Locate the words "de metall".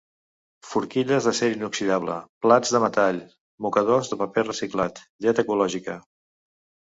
2.77-3.19